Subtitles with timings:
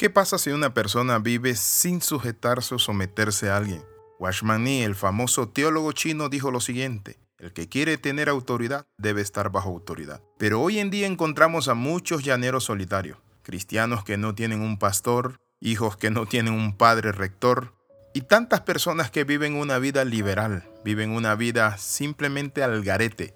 [0.00, 3.84] ¿Qué pasa si una persona vive sin sujetarse o someterse a alguien?
[4.18, 7.18] Watchman Nee, el famoso teólogo chino, dijo lo siguiente.
[7.36, 10.22] El que quiere tener autoridad debe estar bajo autoridad.
[10.38, 15.36] Pero hoy en día encontramos a muchos llaneros solitarios, cristianos que no tienen un pastor,
[15.60, 17.74] hijos que no tienen un padre rector,
[18.14, 23.34] y tantas personas que viven una vida liberal, viven una vida simplemente al garete,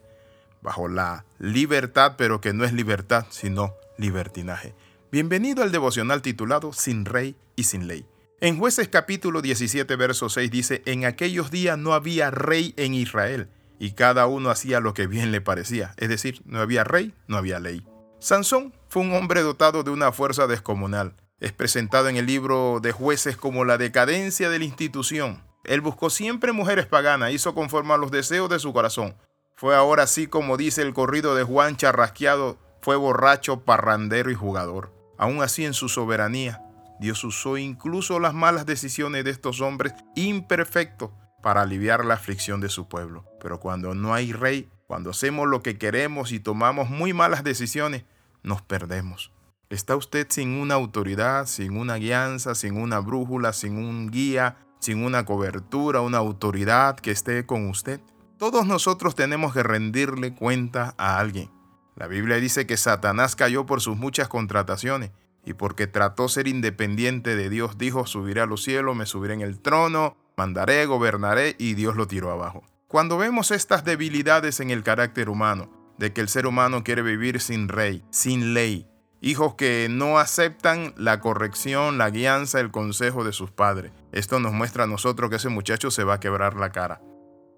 [0.63, 4.75] bajo la libertad, pero que no es libertad, sino libertinaje.
[5.15, 8.05] Bienvenido al devocional titulado Sin Rey y Sin Ley.
[8.41, 13.49] En jueces capítulo 17, verso 6 dice, En aquellos días no había rey en Israel,
[13.79, 17.37] y cada uno hacía lo que bien le parecía, es decir, no había rey, no
[17.37, 17.87] había ley.
[18.19, 21.15] Sansón fue un hombre dotado de una fuerza descomunal.
[21.39, 25.45] Es presentado en el libro de jueces como la decadencia de la institución.
[25.63, 29.15] Él buscó siempre mujeres paganas, hizo conforme a los deseos de su corazón.
[29.55, 34.94] Fue ahora así como dice el corrido de Juan Charrasqueado, fue borracho, parrandero y jugador.
[35.19, 36.63] Aún así, en su soberanía,
[37.01, 41.11] Dios usó incluso las malas decisiones de estos hombres imperfectos
[41.43, 43.25] para aliviar la aflicción de su pueblo.
[43.41, 48.05] Pero cuando no hay rey, cuando hacemos lo que queremos y tomamos muy malas decisiones,
[48.43, 49.33] nos perdemos.
[49.71, 55.05] ¿Está usted sin una autoridad, sin una guianza, sin una brújula, sin un guía, sin
[55.05, 58.01] una cobertura, una autoridad que esté con usted?
[58.39, 61.51] Todos nosotros tenemos que rendirle cuenta a alguien.
[61.97, 65.11] La Biblia dice que Satanás cayó por sus muchas contrataciones
[65.45, 69.43] y porque trató ser independiente de Dios, dijo, subiré a los cielos, me subiré en
[69.43, 72.65] el trono, mandaré, gobernaré y Dios lo tiró abajo.
[72.89, 77.41] Cuando vemos estas debilidades en el carácter humano, de que el ser humano quiere vivir
[77.41, 78.89] sin rey, sin ley,
[79.21, 84.53] hijos que no aceptan la corrección, la guianza, el consejo de sus padres, esto nos
[84.53, 87.01] muestra a nosotros que ese muchacho se va a quebrar la cara.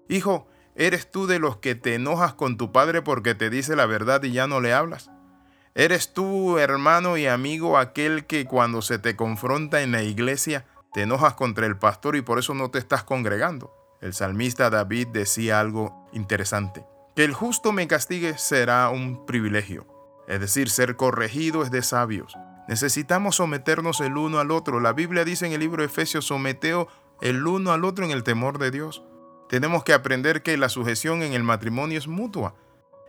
[0.09, 0.47] Hijo,
[0.79, 4.21] ¿Eres tú de los que te enojas con tu padre porque te dice la verdad
[4.21, 5.09] y ya no le hablas?
[5.73, 11.01] ¿Eres tú, hermano y amigo, aquel que cuando se te confronta en la iglesia te
[11.01, 13.73] enojas contra el pastor y por eso no te estás congregando?
[14.01, 16.85] El salmista David decía algo interesante.
[17.15, 19.87] Que el justo me castigue será un privilegio.
[20.27, 22.37] Es decir, ser corregido es de sabios.
[22.67, 24.79] Necesitamos someternos el uno al otro.
[24.79, 26.87] La Biblia dice en el libro de Efesios, someteo
[27.19, 29.03] el uno al otro en el temor de Dios.
[29.49, 32.55] Tenemos que aprender que la sujeción en el matrimonio es mutua.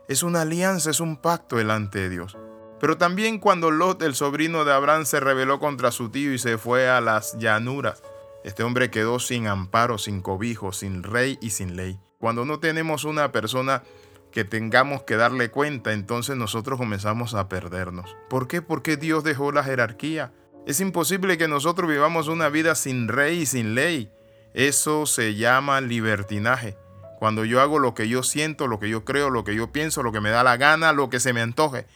[0.08, 2.36] Es una alianza, es un pacto delante de Dios.
[2.80, 6.58] Pero también cuando Lot, el sobrino de Abraham, se rebeló contra su tío y se
[6.58, 8.02] fue a las llanuras,
[8.44, 11.98] este hombre quedó sin amparo, sin cobijo, sin rey y sin ley.
[12.18, 13.82] Cuando no tenemos una persona
[14.30, 18.16] que tengamos que darle cuenta, entonces nosotros comenzamos a perdernos.
[18.30, 18.62] ¿Por qué?
[18.62, 20.32] Porque Dios dejó la jerarquía.
[20.66, 24.10] Es imposible que nosotros vivamos una vida sin rey y sin ley.
[24.58, 26.76] Eso se llama libertinaje.
[27.20, 30.02] Cuando yo hago lo que yo siento, lo que yo creo, lo que yo pienso,
[30.02, 31.86] lo que me da la gana, lo que se me antoje.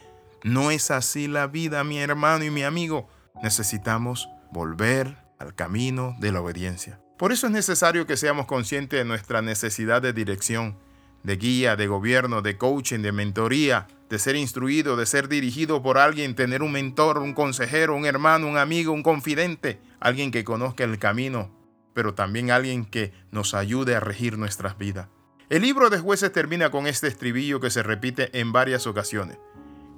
[0.45, 3.09] No es así la vida, mi hermano y mi amigo.
[3.43, 7.01] Necesitamos volver al camino de la obediencia.
[7.17, 10.77] Por eso es necesario que seamos conscientes de nuestra necesidad de dirección,
[11.23, 15.97] de guía, de gobierno, de coaching, de mentoría, de ser instruido, de ser dirigido por
[15.97, 20.85] alguien, tener un mentor, un consejero, un hermano, un amigo, un confidente, alguien que conozca
[20.85, 21.61] el camino
[21.93, 25.07] pero también alguien que nos ayude a regir nuestras vidas.
[25.49, 29.37] El libro de jueces termina con este estribillo que se repite en varias ocasiones.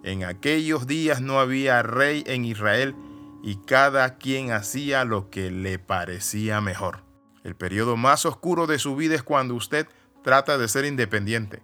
[0.04, 2.96] En aquellos días no había rey en Israel
[3.44, 7.04] y cada quien hacía lo que le parecía mejor.
[7.44, 9.88] El periodo más oscuro de su vida es cuando usted
[10.24, 11.62] trata de ser independiente,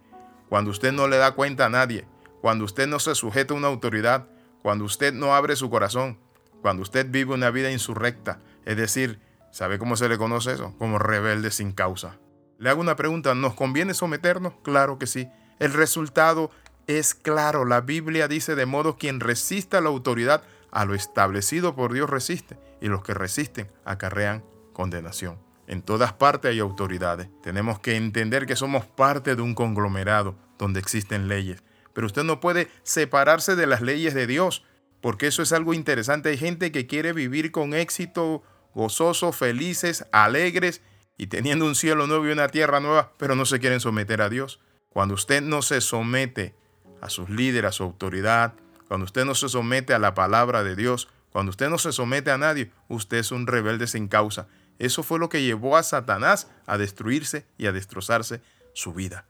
[0.48, 2.06] cuando usted no le da cuenta a nadie,
[2.40, 4.28] cuando usted no se sujeta a una autoridad,
[4.62, 6.18] cuando usted no abre su corazón,
[6.62, 9.18] cuando usted vive una vida insurrecta, es decir,
[9.52, 10.74] ¿Sabe cómo se le conoce eso?
[10.78, 12.18] Como rebelde sin causa.
[12.58, 14.54] Le hago una pregunta, ¿nos conviene someternos?
[14.62, 15.28] Claro que sí.
[15.58, 16.50] El resultado
[16.86, 17.66] es claro.
[17.66, 22.58] La Biblia dice de modo quien resista la autoridad a lo establecido por Dios resiste
[22.80, 24.42] y los que resisten acarrean
[24.72, 25.38] condenación.
[25.66, 27.28] En todas partes hay autoridades.
[27.42, 31.62] Tenemos que entender que somos parte de un conglomerado donde existen leyes.
[31.92, 34.64] Pero usted no puede separarse de las leyes de Dios,
[35.02, 36.30] porque eso es algo interesante.
[36.30, 38.42] Hay gente que quiere vivir con éxito
[38.74, 40.82] gozosos, felices, alegres
[41.18, 44.28] y teniendo un cielo nuevo y una tierra nueva, pero no se quieren someter a
[44.28, 44.60] Dios.
[44.88, 46.54] Cuando usted no se somete
[47.00, 48.54] a sus líderes, a su autoridad,
[48.88, 52.30] cuando usted no se somete a la palabra de Dios, cuando usted no se somete
[52.30, 54.48] a nadie, usted es un rebelde sin causa.
[54.78, 58.42] Eso fue lo que llevó a Satanás a destruirse y a destrozarse
[58.74, 59.26] su vida.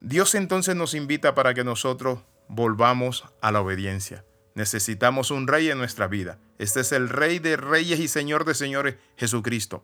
[0.00, 4.24] Dios entonces nos invita para que nosotros volvamos a la obediencia.
[4.54, 6.38] Necesitamos un rey en nuestra vida.
[6.58, 9.82] Este es el rey de reyes y señor de señores, Jesucristo.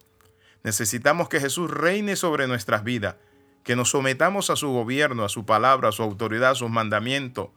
[0.62, 3.17] Necesitamos que Jesús reine sobre nuestras vidas,
[3.64, 7.49] que nos sometamos a su gobierno, a su palabra, a su autoridad, a sus mandamientos,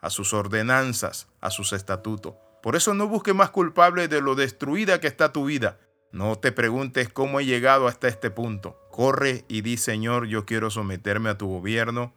[0.00, 2.34] a sus ordenanzas, a sus estatutos.
[2.62, 5.78] Por eso no busques más culpable de lo destruida que está tu vida.
[6.12, 8.78] No te preguntes cómo he llegado hasta este punto.
[8.90, 12.14] Corre y di, Señor, yo quiero someterme a tu gobierno.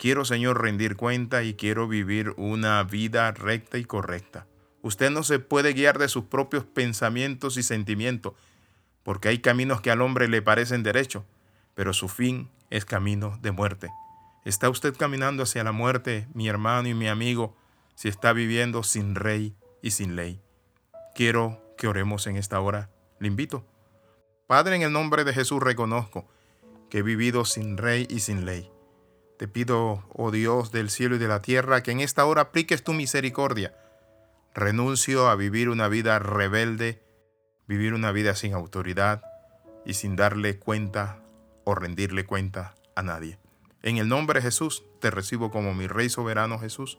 [0.00, 4.46] Quiero, Señor, rendir cuenta y quiero vivir una vida recta y correcta.
[4.80, 8.32] Usted no se puede guiar de sus propios pensamientos y sentimientos,
[9.02, 11.24] porque hay caminos que al hombre le parecen derechos,
[11.74, 13.90] pero su fin es camino de muerte.
[14.46, 17.54] ¿Está usted caminando hacia la muerte, mi hermano y mi amigo,
[17.94, 20.40] si está viviendo sin rey y sin ley?
[21.14, 22.88] Quiero que oremos en esta hora.
[23.18, 23.66] Le invito.
[24.46, 26.26] Padre, en el nombre de Jesús reconozco
[26.88, 28.70] que he vivido sin rey y sin ley.
[29.40, 32.84] Te pido, oh Dios del cielo y de la tierra, que en esta hora apliques
[32.84, 33.74] tu misericordia.
[34.52, 37.02] Renuncio a vivir una vida rebelde,
[37.66, 39.22] vivir una vida sin autoridad
[39.86, 41.22] y sin darle cuenta
[41.64, 43.38] o rendirle cuenta a nadie.
[43.80, 46.98] En el nombre de Jesús te recibo como mi Rey soberano Jesús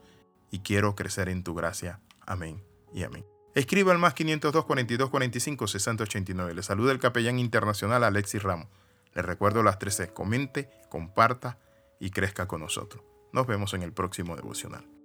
[0.49, 1.99] y quiero crecer en tu gracia.
[2.25, 3.23] Amén y amén.
[3.53, 6.55] Escriba al más 502 42 45 689.
[6.55, 8.67] Le saluda el capellán internacional Alexis Ramos.
[9.13, 11.59] Le recuerdo las tres Comente, comparta
[12.01, 13.05] y crezca con nosotros.
[13.31, 15.00] Nos vemos en el próximo devocional.